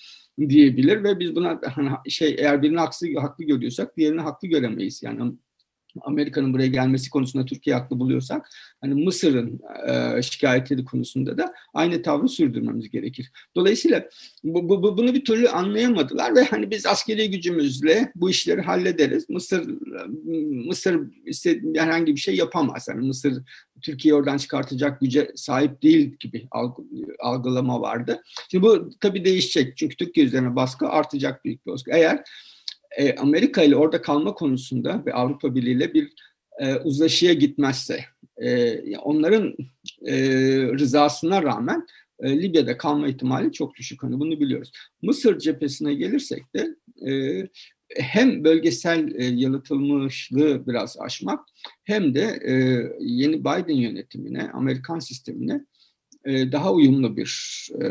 diyebilir 0.49 1.05
ve 1.05 1.21
biz 1.21 1.37
buna 1.37 1.61
hani 1.75 1.91
şey 2.09 2.37
eğer 2.39 2.63
birini 2.63 2.79
haksız, 2.79 3.09
haklı 3.17 3.45
görüyorsak 3.45 3.97
diğerini 3.97 4.21
haklı 4.21 4.49
göremeyiz. 4.49 5.03
Yani 5.03 5.33
Amerika'nın 6.01 6.53
buraya 6.53 6.67
gelmesi 6.67 7.11
konusunda 7.11 7.45
Türkiye 7.45 7.77
haklı 7.77 7.99
buluyorsak 7.99 8.49
hani 8.81 9.05
Mısır'ın 9.05 9.61
e, 9.89 10.23
şikayetleri 10.23 10.85
konusunda 10.85 11.39
da 11.39 11.55
aynı 11.75 12.03
tavrı 12.03 12.29
sürdürmemiz 12.29 12.91
gerekir. 12.91 13.33
Dolayısıyla 13.57 14.09
bu, 14.45 14.69
bu, 14.69 14.99
bunu 14.99 15.15
bir 15.15 15.25
türlü 15.25 15.49
anlayamadılar 15.49 16.37
ve 16.37 16.45
hani 16.45 16.71
biz 16.71 16.87
askeri 16.87 17.31
gücümüzle 17.31 18.13
bu 18.15 18.31
işleri 18.31 18.61
hallederiz. 18.61 19.29
Mısır 19.29 19.67
Mısır 20.67 21.01
herhangi 21.75 22.15
bir 22.15 22.21
şey 22.21 22.37
yapamaz. 22.37 22.87
Yani 22.89 23.07
Mısır 23.07 23.43
Türkiye 23.83 24.15
oradan 24.15 24.37
çıkartacak 24.37 25.01
güce 25.01 25.33
sahip 25.35 25.83
değil 25.83 26.17
gibi 26.21 26.49
algılama 27.21 27.81
vardı. 27.81 28.23
Şimdi 28.51 28.67
bu 28.67 28.91
tabii 29.01 29.25
değişecek. 29.25 29.77
Çünkü 29.77 29.97
Türkiye 29.97 30.27
üzerine 30.27 30.57
baskı 30.57 30.89
artacak 30.89 31.45
büyük 31.45 31.67
bir 31.67 31.73
baskı. 31.73 31.91
Eğer 31.91 32.25
e, 32.97 33.15
Amerika 33.15 33.63
ile 33.63 33.77
orada 33.77 34.03
kalma 34.03 34.35
konusunda 34.35 35.03
ve 35.07 35.13
Avrupa 35.15 35.55
Birliği 35.55 35.73
ile 35.73 35.95
bir 35.95 36.13
e, 36.59 36.75
uzlaşıya 36.75 37.33
gitmezse, 37.33 38.05
e, 38.43 38.97
onların 38.99 39.57
e, 40.07 40.17
rızasına 40.79 41.43
rağmen 41.43 41.87
Libya'da 42.25 42.77
kalma 42.77 43.09
ihtimali 43.09 43.53
çok 43.53 43.75
düşük. 43.75 44.03
Hani 44.03 44.21
bunu 44.21 44.41
biliyoruz. 44.41 44.73
Mısır 45.03 45.39
cephesine 45.39 45.95
gelirsek 45.95 46.43
de 46.55 46.77
hem 47.97 48.45
bölgesel 48.45 49.15
yalıtılmışlığı 49.39 50.67
biraz 50.67 50.97
aşmak 51.01 51.41
hem 51.85 52.15
de 52.15 52.41
yeni 53.01 53.41
Biden 53.41 53.75
yönetimine, 53.75 54.51
Amerikan 54.51 54.99
sistemine 54.99 55.65
e, 56.27 56.53
daha 56.53 56.73
uyumlu 56.73 57.17
bir 57.17 57.67
e, 57.75 57.87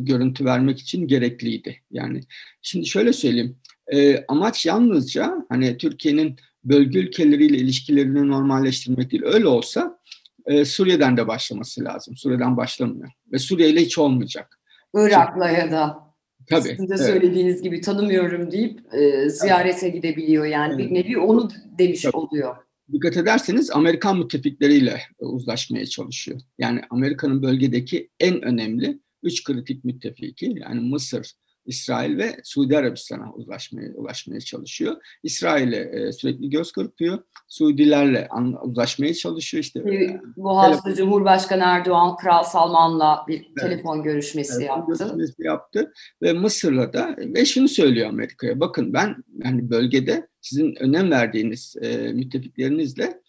görüntü 0.00 0.44
vermek 0.44 0.78
için 0.78 1.06
gerekliydi. 1.06 1.76
Yani 1.90 2.20
şimdi 2.62 2.86
şöyle 2.86 3.12
söyleyeyim, 3.12 3.56
e, 3.92 4.24
amaç 4.28 4.66
yalnızca 4.66 5.46
hani 5.48 5.76
Türkiye'nin 5.76 6.36
bölge 6.64 6.98
ülkeleriyle 6.98 7.56
ilişkilerini 7.56 8.28
normalleştirmek 8.28 9.10
değil. 9.10 9.22
Öyle 9.26 9.46
olsa 9.46 9.98
e, 10.46 10.64
Suriye'den 10.64 11.16
de 11.16 11.28
başlaması 11.28 11.84
lazım. 11.84 12.16
Suriye'den 12.16 12.56
başlamıyor. 12.56 13.08
Ve 13.32 13.38
Suriye 13.38 13.68
ile 13.68 13.80
hiç 13.80 13.98
olmayacak. 13.98 14.58
Irak'la 14.94 15.50
ya 15.50 15.70
da 15.70 16.10
Tabii, 16.50 16.68
sizin 16.68 16.88
de 16.88 16.94
evet. 16.96 17.06
söylediğiniz 17.06 17.62
gibi 17.62 17.80
tanımıyorum 17.80 18.50
deyip 18.50 18.94
e, 18.94 19.28
ziyarete 19.30 19.86
evet. 19.86 19.94
gidebiliyor. 19.94 20.44
Yani 20.44 20.74
evet. 20.74 20.90
bir 20.90 20.94
nevi 20.94 21.18
onu 21.18 21.48
demiş 21.78 22.02
Tabii. 22.02 22.16
oluyor. 22.16 22.56
Dikkat 22.92 23.16
ederseniz 23.16 23.70
Amerikan 23.70 24.18
müttefikleriyle 24.18 25.00
uzlaşmaya 25.18 25.86
çalışıyor. 25.86 26.40
Yani 26.58 26.80
Amerika'nın 26.90 27.42
bölgedeki 27.42 28.08
en 28.20 28.42
önemli 28.42 28.98
üç 29.22 29.44
kritik 29.44 29.84
müttefiki 29.84 30.54
yani 30.56 30.80
Mısır, 30.80 31.32
İsrail 31.66 32.18
ve 32.18 32.36
Suudi 32.44 32.78
Arabistan'a 32.78 33.32
ulaşmaya, 33.32 33.92
ulaşmaya 33.94 34.40
çalışıyor. 34.40 34.96
İsrail'e 35.22 35.76
e, 35.76 36.12
sürekli 36.12 36.50
göz 36.50 36.72
kırpıyor. 36.72 37.18
Suudilerle 37.48 38.28
an, 38.30 38.68
uzlaşmaya 38.68 39.14
çalışıyor. 39.14 39.64
İşte 39.64 39.80
e, 39.80 40.20
bu 40.36 40.58
hafta 40.58 40.82
telefon... 40.82 40.94
Cumhurbaşkanı 40.94 41.62
Erdoğan 41.66 42.16
Kral 42.16 42.44
Salman'la 42.44 43.24
bir 43.28 43.40
evet. 43.40 43.56
telefon 43.60 44.02
görüşmesi 44.02 44.54
evet, 44.56 44.68
yaptı. 44.68 44.94
Görüşmesi 44.98 45.42
yaptı 45.42 45.92
ve 46.22 46.32
Mısır'la 46.32 46.92
da 46.92 47.16
ve 47.18 47.44
şunu 47.44 47.68
söylüyor 47.68 48.08
Amerika'ya. 48.08 48.60
Bakın 48.60 48.92
ben 48.92 49.16
yani 49.44 49.70
bölgede 49.70 50.28
sizin 50.40 50.74
önem 50.80 51.10
verdiğiniz 51.10 51.76
e, 51.82 52.12
müttefiklerinizle 52.12 53.20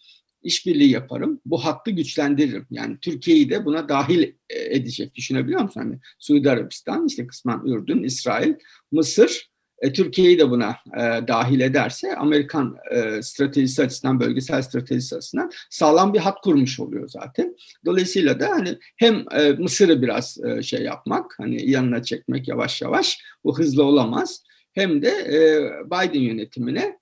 işbirliği 0.42 0.90
yaparım. 0.90 1.40
Bu 1.44 1.64
hattı 1.64 1.90
güçlendiririm. 1.90 2.66
Yani 2.70 2.98
Türkiye'yi 3.00 3.50
de 3.50 3.64
buna 3.64 3.88
dahil 3.88 4.22
e, 4.50 4.76
edecek. 4.76 5.14
Düşünebiliyor 5.14 5.60
musun? 5.60 5.80
Hani 5.80 5.98
Suudi 6.18 6.50
Arabistan, 6.50 7.06
işte 7.06 7.26
kısmen 7.26 7.60
Ürdün, 7.64 8.02
İsrail, 8.02 8.54
Mısır, 8.92 9.52
e, 9.82 9.92
Türkiye'yi 9.92 10.38
de 10.38 10.50
buna 10.50 10.76
e, 10.96 11.00
dahil 11.28 11.60
ederse 11.60 12.16
Amerikan 12.16 12.76
e, 12.90 13.22
stratejisi 13.22 13.82
açısından, 13.82 14.20
bölgesel 14.20 14.62
stratejisi 14.62 15.16
açısından 15.16 15.50
sağlam 15.70 16.14
bir 16.14 16.18
hat 16.18 16.40
kurmuş 16.40 16.80
oluyor 16.80 17.08
zaten. 17.08 17.56
Dolayısıyla 17.84 18.40
da 18.40 18.48
hani 18.50 18.78
hem 18.96 19.24
e, 19.32 19.52
Mısır'ı 19.52 20.02
biraz 20.02 20.38
e, 20.44 20.62
şey 20.62 20.82
yapmak, 20.82 21.34
hani 21.38 21.70
yanına 21.70 22.02
çekmek 22.02 22.48
yavaş 22.48 22.82
yavaş, 22.82 23.18
bu 23.44 23.58
hızlı 23.58 23.84
olamaz. 23.84 24.44
Hem 24.72 25.02
de 25.02 25.08
e, 25.08 25.40
Biden 25.86 26.20
yönetimine 26.20 26.98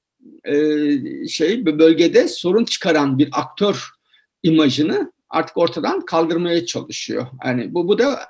şey 1.29 1.67
bölgede 1.67 2.29
sorun 2.29 2.65
çıkaran 2.65 3.19
bir 3.19 3.29
aktör 3.33 3.89
imajını 4.43 5.13
artık 5.31 5.57
ortadan 5.57 6.01
kaldırmaya 6.01 6.67
çalışıyor. 6.67 7.27
Yani 7.45 7.75
bu 7.75 7.89
bu 7.89 7.99
da 7.99 8.21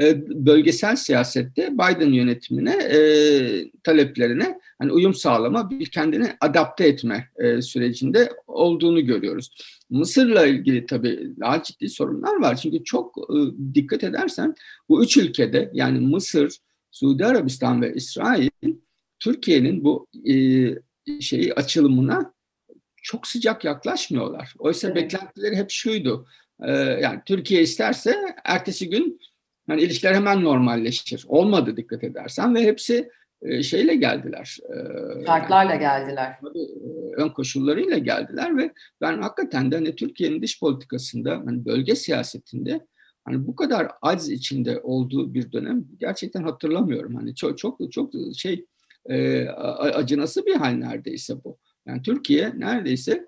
e, 0.00 0.28
bölgesel 0.46 0.96
siyasette 0.96 1.72
Biden 1.72 2.12
yönetimine 2.12 2.74
e, 2.74 2.98
taleplerine 3.82 4.58
hani 4.78 4.92
uyum 4.92 5.14
sağlama, 5.14 5.70
bir 5.70 5.86
kendini 5.86 6.28
adapte 6.40 6.86
etme 6.86 7.28
e, 7.38 7.62
sürecinde 7.62 8.32
olduğunu 8.46 9.06
görüyoruz. 9.06 9.50
Mısır'la 9.90 10.46
ilgili 10.46 10.86
tabii 10.86 11.32
daha 11.40 11.62
ciddi 11.62 11.88
sorunlar 11.88 12.40
var. 12.40 12.56
Çünkü 12.56 12.84
çok 12.84 13.18
e, 13.18 13.36
dikkat 13.74 14.04
edersen 14.04 14.54
bu 14.88 15.04
üç 15.04 15.16
ülkede 15.16 15.70
yani 15.74 16.00
Mısır, 16.00 16.58
Suudi 16.90 17.26
Arabistan 17.26 17.82
ve 17.82 17.94
İsrail 17.94 18.48
Türkiye'nin 19.18 19.84
bu 19.84 20.06
e, 20.28 20.34
şeyi 21.20 21.54
açılımına 21.54 22.32
çok 23.02 23.26
sıcak 23.26 23.64
yaklaşmıyorlar. 23.64 24.54
Oysa 24.58 24.88
evet. 24.88 24.96
beklentileri 24.96 25.56
hep 25.56 25.70
şuydu. 25.70 26.26
E, 26.62 26.72
yani 26.72 27.20
Türkiye 27.26 27.62
isterse 27.62 28.16
ertesi 28.44 28.90
gün 28.90 29.20
yani 29.68 29.80
ilişkiler 29.80 30.14
hemen 30.14 30.44
normalleşir. 30.44 31.24
Olmadı 31.28 31.76
dikkat 31.76 32.04
edersen 32.04 32.54
ve 32.54 32.62
hepsi 32.62 33.10
e, 33.42 33.62
şeyle 33.62 33.94
geldiler. 33.94 34.58
E, 34.68 34.76
Şartlarla 35.26 35.72
yani, 35.72 35.80
geldiler. 35.80 36.38
Ön 37.16 37.28
koşullarıyla 37.28 37.98
geldiler 37.98 38.56
ve 38.56 38.72
ben 39.00 39.22
hakikaten 39.22 39.70
de 39.70 39.76
hani 39.76 39.96
Türkiye'nin 39.96 40.42
dış 40.42 40.60
politikasında 40.60 41.42
hani 41.46 41.64
bölge 41.64 41.94
siyasetinde 41.94 42.86
hani 43.24 43.46
bu 43.46 43.56
kadar 43.56 43.88
aciz 44.02 44.30
içinde 44.30 44.80
olduğu 44.80 45.34
bir 45.34 45.52
dönem 45.52 45.84
gerçekten 45.98 46.42
hatırlamıyorum. 46.42 47.14
Hani 47.14 47.34
çok 47.34 47.58
çok 47.58 47.92
çok 47.92 48.12
şey 48.36 48.66
e, 49.08 49.48
acınası 49.48 50.46
bir 50.46 50.54
hal 50.54 50.72
neredeyse 50.72 51.44
bu. 51.44 51.58
Yani 51.86 52.02
Türkiye 52.02 52.52
neredeyse 52.56 53.26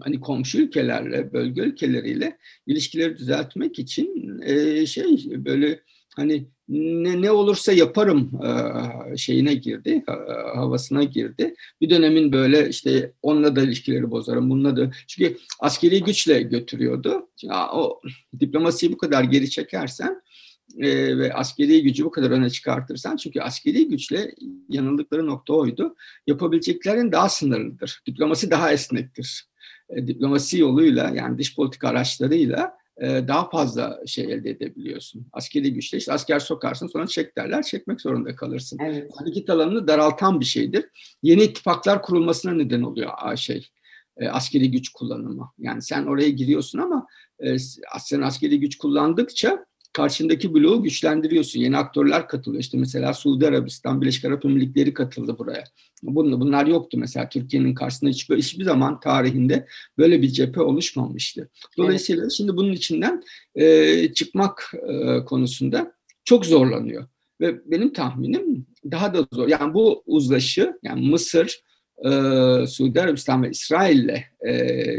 hani 0.00 0.20
komşu 0.20 0.58
ülkelerle, 0.58 1.32
bölge 1.32 1.62
ülkeleriyle 1.62 2.38
ilişkileri 2.66 3.16
düzeltmek 3.16 3.78
için 3.78 4.40
e, 4.42 4.86
şey 4.86 5.26
böyle 5.44 5.80
hani 6.16 6.46
ne, 6.68 7.22
ne 7.22 7.30
olursa 7.30 7.72
yaparım 7.72 8.40
e, 8.44 9.16
şeyine 9.16 9.54
girdi, 9.54 10.04
e, 10.08 10.12
havasına 10.56 11.02
girdi. 11.04 11.54
Bir 11.80 11.90
dönemin 11.90 12.32
böyle 12.32 12.68
işte 12.68 13.12
onunla 13.22 13.56
da 13.56 13.62
ilişkileri 13.62 14.10
bozarım, 14.10 14.50
bununla 14.50 14.76
da. 14.76 14.90
Çünkü 15.06 15.36
askeri 15.60 16.04
güçle 16.04 16.42
götürüyordu. 16.42 17.28
Şimdi, 17.36 17.54
o 17.54 18.00
diplomasiyi 18.40 18.92
bu 18.92 18.98
kadar 18.98 19.24
geri 19.24 19.50
çekersen 19.50 20.22
e, 20.78 21.18
ve 21.18 21.34
askeri 21.34 21.82
gücü 21.82 22.04
bu 22.04 22.10
kadar 22.10 22.30
öne 22.30 22.50
çıkartırsan 22.50 23.16
çünkü 23.16 23.40
askeri 23.40 23.88
güçle 23.88 24.34
yanıldıkları 24.68 25.26
nokta 25.26 25.54
oydu. 25.54 25.96
Yapabileceklerin 26.26 27.12
daha 27.12 27.28
sınırlıdır. 27.28 28.02
Diplomasi 28.06 28.50
daha 28.50 28.72
esnektir. 28.72 29.46
E, 29.90 30.06
diplomasi 30.06 30.58
yoluyla 30.58 31.10
yani 31.14 31.38
dış 31.38 31.56
politika 31.56 31.88
araçlarıyla 31.88 32.76
e, 33.00 33.28
daha 33.28 33.50
fazla 33.50 34.00
şey 34.06 34.24
elde 34.24 34.50
edebiliyorsun. 34.50 35.26
Askeri 35.32 35.74
güçle 35.74 35.98
işte 35.98 36.12
asker 36.12 36.38
sokarsın 36.38 36.86
sonra 36.86 37.06
çek 37.06 37.36
derler 37.36 37.62
çekmek 37.62 38.00
zorunda 38.00 38.36
kalırsın. 38.36 38.78
Evet. 38.84 39.10
Hareket 39.14 39.50
alanını 39.50 39.88
daraltan 39.88 40.40
bir 40.40 40.44
şeydir. 40.44 40.84
Yeni 41.22 41.42
ittifaklar 41.42 42.02
kurulmasına 42.02 42.52
neden 42.52 42.82
oluyor 42.82 43.36
şey 43.36 43.68
e, 44.16 44.28
askeri 44.28 44.70
güç 44.70 44.88
kullanımı. 44.88 45.50
Yani 45.58 45.82
sen 45.82 46.06
oraya 46.06 46.30
giriyorsun 46.30 46.78
ama 46.78 47.06
e, 47.38 47.58
sen 47.98 48.20
askeri 48.20 48.60
güç 48.60 48.78
kullandıkça 48.78 49.66
karşındaki 49.96 50.54
bloğu 50.54 50.82
güçlendiriyorsun. 50.82 51.60
Yeni 51.60 51.76
aktörler 51.76 52.28
katılıyor. 52.28 52.60
İşte 52.60 52.78
mesela 52.78 53.14
Suudi 53.14 53.46
Arabistan, 53.46 54.00
Birleşik 54.00 54.24
Arap 54.24 54.44
Emirlikleri 54.44 54.94
katıldı 54.94 55.38
buraya. 55.38 55.64
Bunlar, 56.02 56.40
bunlar 56.40 56.66
yoktu 56.66 56.98
mesela 57.00 57.28
Türkiye'nin 57.28 57.74
karşısında 57.74 58.10
hiç, 58.10 58.30
hiçbir 58.30 58.64
zaman 58.64 59.00
tarihinde 59.00 59.66
böyle 59.98 60.22
bir 60.22 60.28
cephe 60.28 60.60
oluşmamıştı. 60.60 61.48
Dolayısıyla 61.78 62.22
evet. 62.22 62.32
şimdi 62.32 62.56
bunun 62.56 62.72
içinden 62.72 63.22
e, 63.54 64.14
çıkmak 64.14 64.72
e, 64.88 65.24
konusunda 65.24 65.92
çok 66.24 66.46
zorlanıyor. 66.46 67.06
Ve 67.40 67.70
benim 67.70 67.92
tahminim 67.92 68.66
daha 68.90 69.14
da 69.14 69.26
zor. 69.32 69.48
Yani 69.48 69.74
bu 69.74 70.02
uzlaşı 70.06 70.78
yani 70.82 71.08
Mısır, 71.08 71.60
e, 72.04 72.10
Suudi 72.66 73.00
Arabistan 73.00 73.42
ve 73.42 73.50
İsrail'le 73.50 74.24
e, 74.40 74.52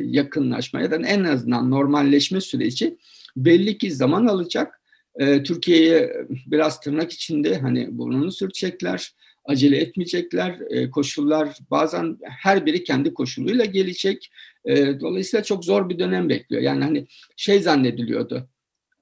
yakınlaşma 0.03 0.81
ya 0.81 0.91
da 0.91 0.95
en 0.95 1.23
azından 1.23 1.71
normalleşme 1.71 2.41
süreci 2.41 2.97
belli 3.37 3.77
ki 3.77 3.91
zaman 3.91 4.25
alacak 4.25 4.76
e, 5.17 5.43
Türkiye'ye 5.43 6.27
biraz 6.45 6.79
tırnak 6.79 7.11
içinde 7.11 7.57
hani 7.57 7.97
burnunu 7.97 8.31
sürtecekler, 8.31 9.13
acele 9.45 9.77
etmeyecekler. 9.77 10.59
E, 10.69 10.89
koşullar 10.89 11.57
bazen 11.71 12.17
her 12.23 12.65
biri 12.65 12.83
kendi 12.83 13.13
koşuluyla 13.13 13.65
gelecek. 13.65 14.31
E, 14.65 14.99
dolayısıyla 14.99 15.43
çok 15.43 15.65
zor 15.65 15.89
bir 15.89 15.99
dönem 15.99 16.29
bekliyor. 16.29 16.61
Yani 16.61 16.83
hani 16.83 17.07
şey 17.35 17.59
zannediliyordu. 17.59 18.49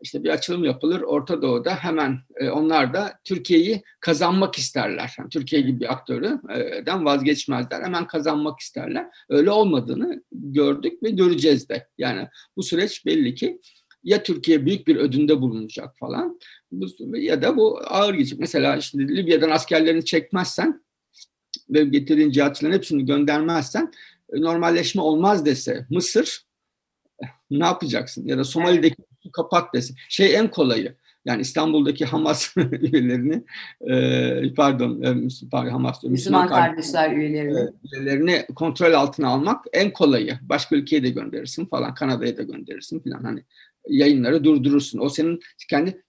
işte 0.02 0.24
bir 0.24 0.30
açılım 0.30 0.64
yapılır 0.64 1.02
Orta 1.02 1.42
Doğu'da 1.42 1.76
hemen 1.76 2.20
e, 2.36 2.50
onlar 2.50 2.94
da 2.94 3.14
Türkiye'yi 3.24 3.82
kazanmak 4.00 4.56
isterler. 4.56 5.16
Yani 5.20 5.30
Türkiye 5.30 5.62
gibi 5.62 5.80
bir 5.80 5.94
aktörden 5.94 7.06
vazgeçmezler. 7.06 7.84
Hemen 7.84 8.08
kazanmak 8.08 8.60
isterler. 8.60 9.08
Öyle 9.30 9.52
olmadığını 9.52 10.24
gördük 10.32 11.04
ve 11.04 11.10
göreceğiz 11.10 11.70
de. 11.70 11.88
Yani 11.98 12.28
bu 12.58 12.64
süreç 12.64 13.06
belli 13.06 13.36
ki 13.36 13.60
ya 14.06 14.24
Türkiye 14.24 14.66
büyük 14.66 14.88
bir 14.88 14.96
ödünde 14.96 15.42
bulunacak 15.42 15.98
falan 15.98 16.40
ya 17.14 17.42
da 17.42 17.58
bu 17.58 17.80
ağır 17.86 18.14
geçecek. 18.14 18.40
Mesela 18.40 18.82
şimdi 18.82 19.16
Libya'dan 19.16 19.50
askerlerini 19.50 20.06
çekmezsen 20.06 20.84
ve 21.70 21.84
getirdiğin 21.84 22.32
cihatçıların 22.32 22.74
hepsini 22.74 23.06
göndermezsen 23.06 23.92
e, 24.34 24.42
normalleşme 24.42 25.02
olmaz 25.02 25.46
dese 25.46 25.86
Mısır 25.90 26.46
ne 27.52 27.66
yapacaksın? 27.66 28.28
Ya 28.28 28.38
da 28.38 28.44
Somali'deki 28.44 28.96
kapat 29.34 29.74
desin. 29.74 29.96
Şey 30.10 30.36
en 30.36 30.52
kolayı. 30.52 30.96
Yani 31.26 31.42
İstanbul'daki 31.42 32.06
Hamas 32.06 32.58
üyelerini 32.58 33.44
e, 33.82 34.54
pardon, 34.54 35.02
e, 35.02 35.28
pardon 35.52 35.70
Hamas 35.70 36.04
Müslüman, 36.04 36.12
Müslüman 36.12 36.48
kardeşler 36.48 37.12
üyelerini. 37.12 37.60
E, 37.60 37.74
üyelerini 37.94 38.46
kontrol 38.56 38.94
altına 38.94 39.28
almak 39.28 39.66
en 39.74 39.94
kolayı. 39.94 40.40
Başka 40.42 40.76
ülkeye 40.76 41.04
de 41.04 41.10
gönderirsin 41.10 41.66
falan. 41.66 41.94
Kanada'ya 41.94 42.38
da 42.38 42.44
gönderirsin 42.44 43.00
falan. 43.00 43.24
Hani 43.24 43.44
yayınları 43.90 44.44
durdurursun. 44.44 45.00
O 45.00 45.10
senin 45.10 45.40
kendi 45.70 46.04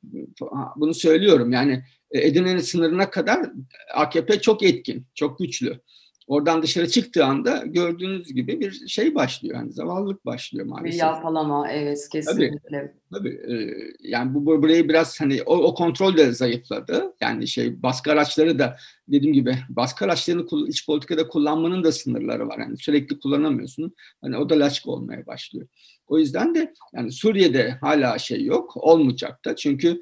bunu 0.77 0.95
söylüyorum 0.95 1.53
yani 1.53 1.85
Edirne'nin 2.11 2.59
sınırına 2.59 3.11
kadar 3.11 3.51
AKP 3.95 4.41
çok 4.41 4.63
etkin, 4.63 5.07
çok 5.15 5.39
güçlü. 5.39 5.81
Oradan 6.27 6.63
dışarı 6.63 6.89
çıktığı 6.89 7.25
anda 7.25 7.63
gördüğünüz 7.67 8.35
gibi 8.35 8.61
bir 8.61 8.89
şey 8.89 9.15
başlıyor. 9.15 9.57
Yani 9.57 9.73
zavallılık 9.73 10.27
başlıyor 10.27 10.67
maalesef. 10.67 10.93
Bir 10.93 10.99
yalpalama 10.99 11.71
evet 11.71 12.09
kesinlikle. 12.13 12.95
Tabii, 13.13 13.41
tabii. 13.41 13.95
Yani 14.01 14.35
bu 14.35 14.47
burayı 14.47 14.89
biraz 14.89 15.21
hani 15.21 15.43
o, 15.43 15.57
o 15.57 15.75
kontrol 15.75 16.17
de 16.17 16.33
zayıfladı. 16.33 17.15
Yani 17.21 17.49
şey 17.49 17.83
baskı 17.83 18.13
araçları 18.13 18.59
da 18.59 18.77
dediğim 19.09 19.35
gibi 19.35 19.59
baskı 19.69 20.05
araçlarını 20.05 20.69
iç 20.69 20.87
politikada 20.87 21.29
kullanmanın 21.29 21.85
da 21.85 21.93
sınırları 21.93 22.49
var. 22.49 22.59
Yani 22.59 22.77
sürekli 22.77 23.19
kullanamıyorsun. 23.19 23.95
Hani 24.21 24.39
o 24.39 24.49
da 24.49 24.59
laçka 24.59 24.91
olmaya 24.91 25.27
başlıyor. 25.27 25.69
O 26.07 26.19
yüzden 26.19 26.55
de 26.55 26.75
yani 26.95 27.13
Suriye'de 27.13 27.71
hala 27.81 28.19
şey 28.19 28.45
yok, 28.45 28.77
olmayacak 28.77 29.45
da. 29.45 29.57
Çünkü 29.57 30.01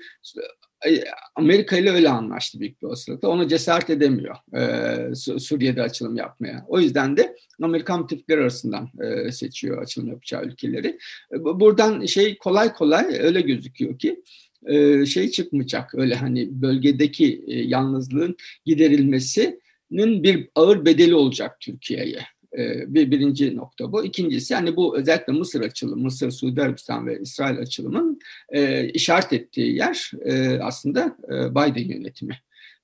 Amerika 1.36 1.76
ile 1.76 1.90
öyle 1.90 2.08
anlaştı 2.08 2.60
büyük 2.60 2.82
bir 2.82 2.86
olasılıkla. 2.86 3.28
Ona 3.28 3.48
cesaret 3.48 3.90
edemiyor 3.90 4.36
e, 4.56 5.14
Suriye'de 5.14 5.82
açılım 5.82 6.16
yapmaya. 6.16 6.64
O 6.68 6.80
yüzden 6.80 7.16
de 7.16 7.36
Amerikan 7.62 8.00
müttefikler 8.00 8.38
arasından 8.38 8.90
e, 9.02 9.32
seçiyor 9.32 9.82
açılım 9.82 10.08
yapacağı 10.08 10.44
ülkeleri. 10.44 10.98
E, 11.34 11.44
buradan 11.44 12.04
şey 12.04 12.38
kolay 12.38 12.72
kolay 12.72 13.18
öyle 13.20 13.40
gözüküyor 13.40 13.98
ki 13.98 14.22
e, 14.66 15.06
şey 15.06 15.30
çıkmayacak. 15.30 15.94
Öyle 15.94 16.14
hani 16.14 16.62
bölgedeki 16.62 17.44
e, 17.46 17.62
yalnızlığın 17.62 18.36
giderilmesinin 18.66 20.22
bir 20.22 20.48
ağır 20.54 20.84
bedeli 20.84 21.14
olacak 21.14 21.60
Türkiye'ye. 21.60 22.20
Ee, 22.58 22.94
bir 22.94 23.10
birinci 23.10 23.56
nokta 23.56 23.92
bu. 23.92 24.04
İkincisi 24.04 24.54
hani 24.54 24.76
bu 24.76 24.98
özellikle 24.98 25.32
Mısır 25.32 25.60
açılımı, 25.60 26.02
Mısır, 26.02 26.30
Suudi 26.30 26.62
Arabistan 26.62 27.06
ve 27.06 27.20
İsrail 27.20 27.58
açılımın 27.58 28.18
e, 28.48 28.88
işaret 28.88 29.32
ettiği 29.32 29.76
yer 29.76 30.10
e, 30.24 30.58
aslında 30.58 31.16
e, 31.28 31.50
Biden 31.50 31.88
yönetimi. 31.94 32.38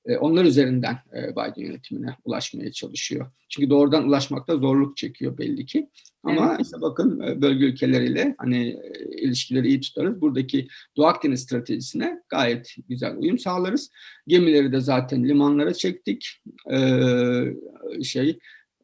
E, 0.06 0.16
onlar 0.16 0.44
üzerinden 0.44 0.98
e, 1.16 1.30
Biden 1.32 1.62
yönetimine 1.66 2.16
ulaşmaya 2.24 2.72
çalışıyor. 2.72 3.30
Çünkü 3.48 3.70
doğrudan 3.70 4.08
ulaşmakta 4.08 4.56
zorluk 4.56 4.96
çekiyor 4.96 5.38
belli 5.38 5.66
ki. 5.66 5.88
Ama 6.22 6.48
evet. 6.50 6.66
işte 6.66 6.80
bakın 6.80 7.20
e, 7.20 7.42
bölge 7.42 7.64
ülkeleriyle 7.64 8.34
hani 8.38 8.68
e, 8.68 9.20
ilişkileri 9.22 9.68
iyi 9.68 9.80
tutarız. 9.80 10.20
Buradaki 10.20 10.68
Doğu 10.96 11.06
Akdeniz 11.06 11.40
stratejisine 11.40 12.22
gayet 12.28 12.74
güzel 12.88 13.16
uyum 13.16 13.38
sağlarız. 13.38 13.90
Gemileri 14.26 14.72
de 14.72 14.80
zaten 14.80 15.28
limanlara 15.28 15.74
çektik. 15.74 16.42
Ee, 16.72 17.54
şey 18.02 18.38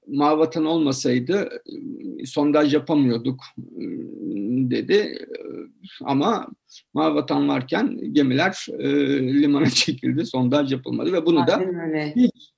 Mavi 0.07 0.39
Vatan 0.39 0.65
olmasaydı 0.65 1.49
sondaj 2.25 2.75
yapamıyorduk 2.75 3.41
e, 3.59 3.85
dedi. 4.71 5.27
Ama 6.05 6.49
Mavi 6.95 7.15
Vatan 7.15 7.49
varken 7.49 8.13
gemiler 8.13 8.67
e, 8.79 8.89
limana 9.43 9.71
çekildi, 9.71 10.27
sondaj 10.27 10.73
yapılmadı 10.73 11.13
ve 11.13 11.27
bunu 11.27 11.47
da 11.47 11.61
hiç, 12.17 12.53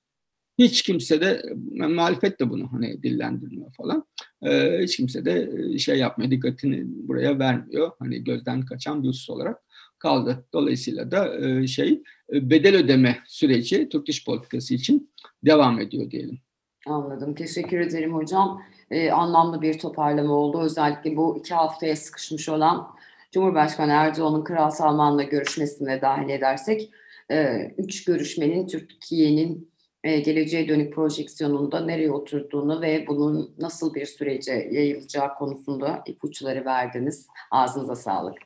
hiç 0.57 0.81
kimse 0.81 1.21
de 1.21 1.41
muhalefet 1.71 2.39
de 2.39 2.49
bunu 2.49 2.71
hani 2.71 3.03
dillendirmiyor 3.03 3.73
falan. 3.73 4.05
E, 4.41 4.79
hiç 4.83 4.97
kimse 4.97 5.25
de 5.25 5.49
şey 5.79 5.97
yapmıyor, 5.97 6.31
dikkatini 6.31 6.83
buraya 6.85 7.39
vermiyor. 7.39 7.91
Hani 7.99 8.23
gözden 8.23 8.65
kaçan 8.65 9.03
bir 9.03 9.07
husus 9.07 9.29
olarak 9.29 9.57
kaldı. 9.99 10.45
Dolayısıyla 10.53 11.11
da 11.11 11.37
e, 11.47 11.67
şey 11.67 12.03
bedel 12.31 12.75
ödeme 12.75 13.19
süreci 13.27 13.89
Türk 13.89 14.07
dış 14.07 14.25
politikası 14.25 14.73
için 14.73 15.11
devam 15.45 15.79
ediyor 15.79 16.11
diyelim. 16.11 16.39
Anladım. 16.87 17.35
Teşekkür 17.35 17.79
ederim 17.79 18.13
hocam. 18.13 18.63
Ee, 18.91 19.11
anlamlı 19.11 19.61
bir 19.61 19.79
toparlama 19.79 20.33
oldu. 20.33 20.61
Özellikle 20.61 21.17
bu 21.17 21.37
iki 21.37 21.53
haftaya 21.53 21.95
sıkışmış 21.95 22.49
olan 22.49 22.99
Cumhurbaşkanı 23.31 23.91
Erdoğan'ın 23.91 24.43
Kral 24.43 24.69
Salman'la 24.69 25.23
görüşmesine 25.23 26.01
dahil 26.01 26.29
edersek, 26.29 26.89
e, 27.31 27.67
üç 27.77 28.05
görüşmenin 28.05 28.67
Türkiye'nin 28.67 29.71
e, 30.03 30.19
geleceğe 30.19 30.67
dönük 30.67 30.93
projeksiyonunda 30.93 31.85
nereye 31.85 32.11
oturduğunu 32.11 32.81
ve 32.81 33.05
bunun 33.07 33.55
nasıl 33.57 33.93
bir 33.93 34.05
sürece 34.05 34.51
yayılacağı 34.71 35.35
konusunda 35.35 36.03
ipuçları 36.05 36.65
verdiniz. 36.65 37.27
Ağzınıza 37.51 37.95
sağlık. 37.95 38.37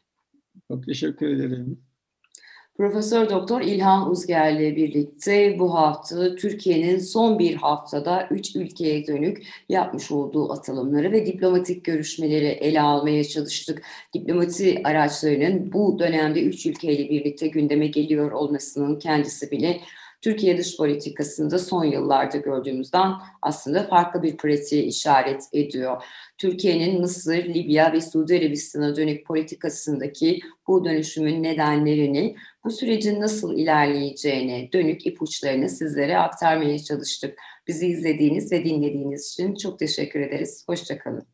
Çok 0.72 0.86
teşekkür 0.86 1.28
ederim. 1.28 1.82
Profesör 2.78 3.30
Doktor 3.30 3.62
İlhan 3.62 4.12
Uzger 4.12 4.52
ile 4.52 4.76
birlikte 4.76 5.60
bu 5.60 5.74
hafta 5.74 6.36
Türkiye'nin 6.36 7.00
son 7.00 7.40
bir 7.40 7.56
haftada 7.56 8.28
üç 8.32 8.56
ülkeye 8.56 9.08
dönük 9.08 9.48
yapmış 9.70 10.12
olduğu 10.12 10.54
atılımları 10.54 11.12
ve 11.12 11.26
diplomatik 11.26 11.86
görüşmeleri 11.86 12.46
ele 12.46 12.82
almaya 12.82 13.24
çalıştık. 13.24 13.84
Diplomasi 14.14 14.82
araçlarının 14.84 15.74
bu 15.74 16.00
dönemde 16.00 16.44
üç 16.44 16.66
ülkeyle 16.66 17.10
birlikte 17.10 17.48
gündeme 17.48 17.88
geliyor 17.88 18.32
olmasının 18.32 19.00
kendisi 19.00 19.52
bile 19.52 19.82
Türkiye 20.24 20.58
dış 20.58 20.78
politikasında 20.78 21.60
son 21.60 21.84
yıllarda 21.84 22.38
gördüğümüzden 22.38 23.12
aslında 23.42 23.84
farklı 23.84 24.24
bir 24.24 24.38
pratiğe 24.38 24.84
işaret 24.84 25.44
ediyor. 25.54 26.04
Türkiye'nin 26.38 27.02
Mısır, 27.02 27.46
Libya 27.46 27.94
ve 27.94 28.02
Suudi 28.02 28.38
Arabistan'a 28.38 28.96
dönük 28.96 29.26
politikasındaki 29.26 30.40
bu 30.68 30.86
dönüşümün 30.86 31.44
nedenlerini, 31.44 32.36
bu 32.66 32.72
sürecin 32.72 33.22
nasıl 33.22 33.58
ilerleyeceğine 33.58 34.72
dönük 34.74 35.06
ipuçlarını 35.06 35.70
sizlere 35.70 36.18
aktarmaya 36.18 36.80
çalıştık. 36.80 37.40
Bizi 37.68 37.88
izlediğiniz 37.88 38.52
ve 38.52 38.66
dinlediğiniz 38.66 39.32
için 39.32 39.56
çok 39.56 39.80
teşekkür 39.80 40.20
ederiz. 40.20 40.64
Hoşçakalın. 40.68 41.33